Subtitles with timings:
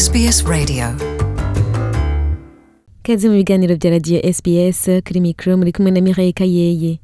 [0.00, 0.86] SBS Radio
[3.02, 6.98] Kaze mu biganiro bya radiyo SBS kuri mikoro muri kumwe na Mireille Kayeye.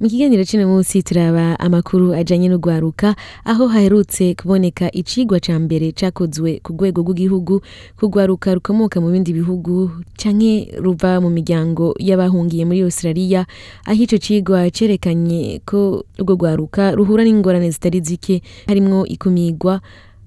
[0.00, 3.14] Mu kiganiro cy'uno munsi turaba amakuru ajanye n'urwaruka
[3.44, 7.60] aho haherutse kuboneka icigwa ca mbere cakozwe ku rwego rw'igihugu
[8.00, 13.46] ku rwaruka rukomoka mu bindi bihugu canke ruva mu miryango y'abahungiye muri Australia
[13.86, 19.80] aho ico cigwa cerekanye ko urwo rwaruka ruhura n'ingorane zitari zike harimwo ikumigwa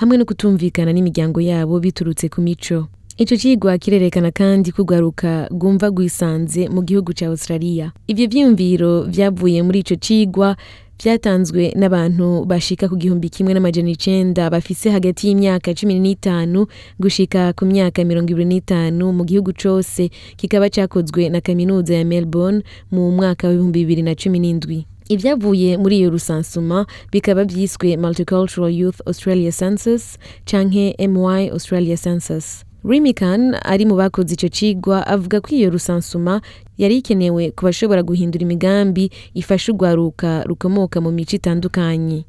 [0.00, 2.88] hamwe no kutumvikana n'imiryango yabo biturutse ku mico.
[3.16, 7.92] Ico cigwa kirerekana kandi ko urwaruka rwumva rwisanze mu gihugu ca Australia.
[8.06, 10.56] Ivyo vyiyumviro vyavuye muri ico cigwa
[11.02, 16.66] vyatanzwe n'abantu bashika ku gihumbi kimwe n'amajana icenda bafise hagati y'imyaka cumi n'itanu
[17.00, 22.62] gushika ku myaka mirongo ibiri n'itanu mu gihugu cose kikaba cakozwe na kaminuza ya Melbourne
[22.92, 24.84] mu mwaka w'ibihumbi bibiri na cumi n'indwi.
[25.08, 32.64] Ivyavuye muri iyo rusansuma bikaba vyiswe Multicultural Youth Australia Census canke MY Australia Census.
[32.84, 36.40] Rimikan ari mu bakoze ico cigwa avuga ko iyo rusansuma
[36.78, 42.24] yari ikenewe ku bashobora guhindura imigambi ifasha urwaruka rukomoka mu mico itandukanye.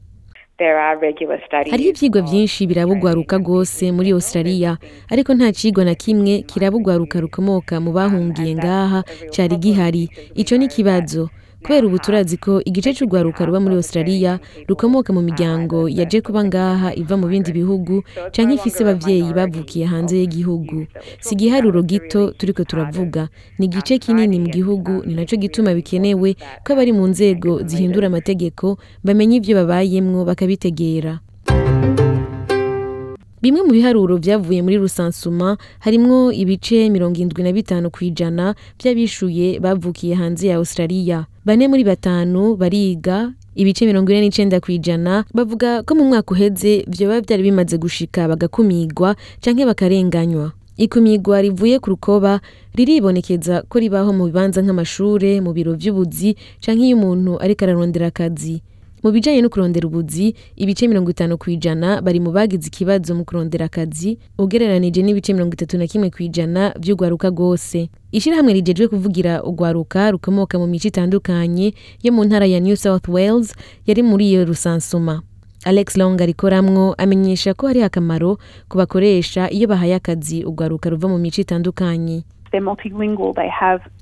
[1.69, 4.77] hariho ivyigwa vyinshi biraba urwaruka rwose muri australia
[5.09, 10.65] ariko nta cigwa na kimwe kiraba urwaruka rukomoka mu bahungiye ngaha cari gihari ico ni
[10.65, 11.29] ikibazo
[11.63, 16.89] kubera ubu turazi ko igice c'urwaruka ruba muri australia rukomoka mu miryango yaje kuba ngaha
[16.95, 20.87] iva mu bindi bihugu canke ifise abavyeyi bavukiye hanze y'igihugu.
[21.19, 23.27] Si igiharuro gito turiko turavuga.
[23.59, 28.77] Ni igice kinini mu gihugu ni naco gituma bikenewe ko abari mu nzego zihindura amategeko
[29.03, 31.19] bamenya ivyo babayemwo bakabitegera.
[33.47, 40.15] Bimwe mu biharuro vyavuye muri rusansuma harimwo ibice mirongo indwi na bitanu kw'ijana vy'abishuye bavukiye
[40.19, 41.25] hanze ya Australia.
[41.47, 47.21] Bane muri batanu bariga ibice mirongo ine n'icenda kw'ijana bavuga ko mu mwaka uheze vyoba
[47.23, 50.51] vyari bimaze gushika bagakumigwa canke bakarenganywa.
[50.77, 52.41] Ikumigwa rivuye ku rukoba
[52.75, 58.59] riribonekeza ko ribaho mu bibanza nk'amashure, mu biro vy'ubuzi canke iyo umuntu ariko ararondera akazi.
[59.07, 63.65] Mu bijanye no kurondera ubuzi, ibice mirongo itanu kw'ijana bari mu bagize ikibazo mu kurondera
[63.71, 67.87] akazi, ugereranije n'ibice mirongo itatu na kimwe kw'ijana vy'urwaruka rwose.
[68.11, 71.71] Ishirahamwe rijejwe kuvugira urwaruka rukomoka mu mico itandukanye
[72.03, 73.55] yo mu ntara ya New South Wales
[73.87, 75.21] yari muri iyo rusansuma.
[75.63, 78.37] Alex Long arikoramwo amenyesha ko hari akamaro
[78.67, 82.23] ku bakoresha iyo bahaye akazi urwaruka ruva mu mico itandukanye.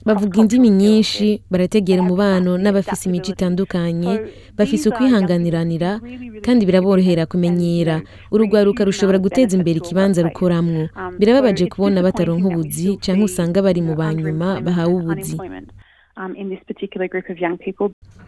[0.05, 4.11] Bavuga indimi nyinshi barategera umubano n'abafise imico itandukanye
[4.57, 5.99] bafise ukwihanganiranira
[6.45, 8.01] kandi biraborohera kumenyera.
[8.31, 10.89] urugwaruka rushobora guteza imbere ikibanza rukoramwo.
[11.19, 15.37] Birababaje kubona bataronka ubuzi canke usanga bari mu banyuma bahawe ubuzi.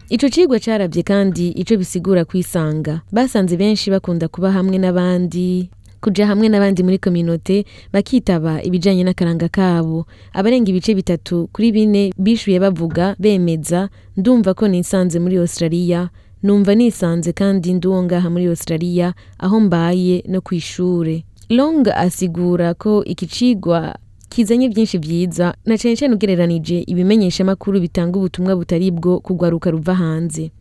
[0.10, 3.02] ico cigwa caravye kandi ico bisigura kwisanga.
[3.12, 5.70] Basanze benshi bakunda kuba hamwe n'abandi
[6.02, 10.06] kuja hamwe n'abandi muri kominote bakitaba ibijanye n'akaranga kabo.
[10.34, 16.10] Abarenga ibice bitatu kuri bine bishuye bavuga bemeza ndumva ko nisanze muri australia
[16.44, 23.28] numva nisanze kandi nduwo ngaha muri australia aho mbaye no kw'ishure long asigura ko iki
[23.28, 23.96] cigwa
[24.30, 30.52] kizanye byinshi vyiza na cane cane ugereranije ibimenyeshamakuru bitanga ubutumwa butari bwo kugwaruka ruva hanze.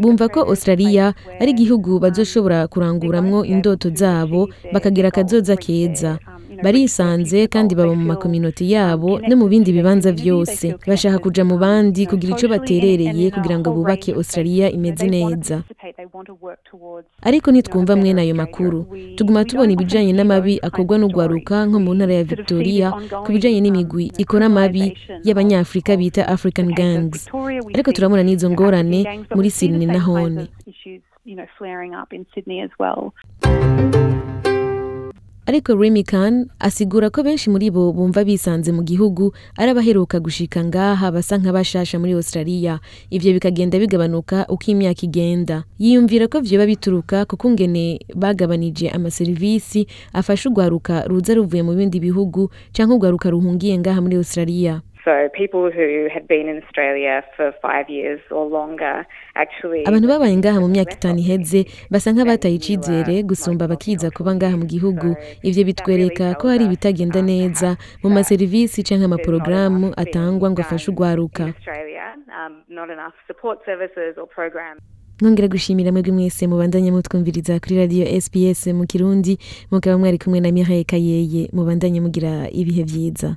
[0.00, 6.18] Bumva ko australia ari igihugu bazoshobora kuranguramwo indoto zabo bakagira akazoza keza.
[6.64, 12.06] Barisanze kandi baba mu makominoti yabo no mu bindi bibanza vyose bashaka kuja mu bandi
[12.06, 15.62] kugira ico baterereye kugira ngo bubake australia imeze neza.
[17.22, 18.86] Ariko ntitwumva mwene ayo makuru.
[19.16, 22.86] Tuguma tubona ibijanye n'amabi akorwa n'urwaruka nko mu ntara ya victoria
[23.24, 24.94] ku bijanye n'imigwi ikora amabi
[25.26, 27.28] y'abanyafurika bita african gangs.
[27.74, 29.00] Ariko turabona n'izo ngorane
[29.34, 30.48] muri sydney na hone.
[35.46, 41.10] Ariko Remican asigura ko benshi muri bo bumva bisanze mu gihugu ari abaheruka gushika ngaha
[41.10, 42.78] basa nk'abashasha muri Australia.
[43.10, 45.64] Ivyo bikagenda bigabanuka uko imyaka igenda.
[45.82, 52.46] Yiyumvira ko vyoba bituruka kuko ngene bagabanije amaserivisi afasha urwaruka ruza ruvuye mu bindi bihugu
[52.70, 54.78] canke urwaruka ruhungiye ngaha muri Australia.
[59.86, 61.60] Abantu babaye ngaha mu myaka itanu iheze
[61.90, 65.16] basa nk'abataye icizere gusumba abakiza kuba ngaha mu gihugu.
[65.42, 67.76] Ivyo bitwereka ko hari ibitagenda neza.
[68.02, 71.52] mu maserivisi canke amaporogaramu atangwa ngo afashe urwaruka um,
[75.20, 79.38] nkongera gushimira mwebwe mwese mubandanye mutwumviriza kuri radiyo sps mu kirundi.
[79.70, 83.36] Mukaba mwari kumwe na mihaye kayeye mubandanye mugira ibihe vyiza